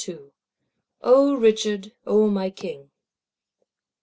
[0.09, 0.17] II.
[1.01, 2.89] O Richard, O my King.